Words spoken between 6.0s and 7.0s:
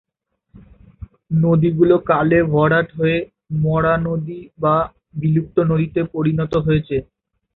পরিণত হয়েছে।